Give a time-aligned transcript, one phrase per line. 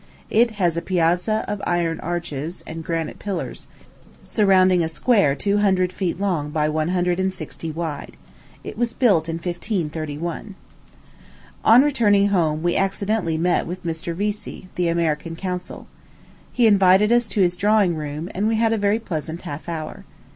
[0.31, 3.67] It is a piazza of iron arches and granite pillars,
[4.23, 8.17] surrounding a square two hundred feet long by one hundred and sixty wide.
[8.63, 10.55] It was built in 1531.
[11.63, 14.15] On returning home, we accidentally met with Mr.
[14.15, 15.85] Vesey, the American consul.
[16.51, 20.03] He invited us to his drawing room, and we had a very pleasant half hour.